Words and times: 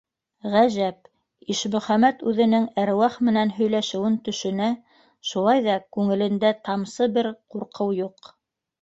Ғәжәп, 0.51 1.09
Ишмөхәмәт 1.55 2.23
үҙенең 2.31 2.65
әруах 2.85 3.19
менән 3.29 3.53
һөйләшеүен 3.59 4.17
төшөнә, 4.31 4.73
шулай 5.35 5.65
ҙа 5.71 5.79
күңелендә 5.99 6.55
тамсы 6.71 7.13
бер 7.19 7.35
ҡурҡыу 7.55 7.97
юҡ. 8.05 8.39